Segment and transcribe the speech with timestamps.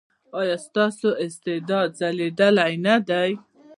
[0.39, 3.31] ایا ستاسو استعداد ځلیدلی نه دی؟